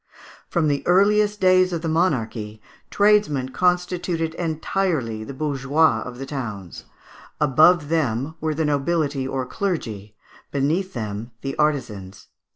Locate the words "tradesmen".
2.89-3.49